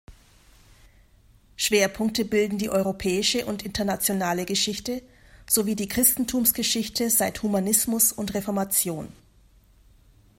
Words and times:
Schwerpunkte 1.57 2.25
bilden 2.25 2.57
die 2.57 2.71
europäische 2.71 3.45
und 3.45 3.61
internationale 3.61 4.45
Geschichte 4.45 5.03
sowie 5.47 5.75
die 5.75 5.87
Christentumsgeschichte 5.87 7.11
seit 7.11 7.43
Humanismus 7.43 8.11
und 8.11 8.33
Reformation. 8.33 9.09